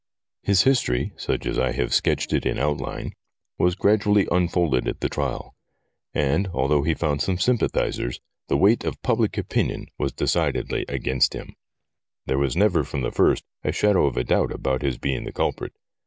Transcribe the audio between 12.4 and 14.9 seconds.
never was from the first a shadow of a doubt about